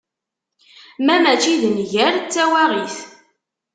Ma 1.05 1.15
mačči 1.23 1.53
d 1.61 1.63
nnger, 1.67 2.13
d 2.19 2.25
tawaɣit. 2.33 2.97